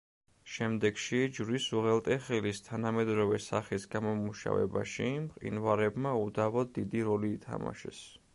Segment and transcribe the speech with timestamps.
[0.51, 8.03] შემდეგში, ჯვრის უღელტეხილის თანამედროვე სახის გამომუშავებაში, მყინვარებმა უდავოდ დიდი როლი ითამაშეს.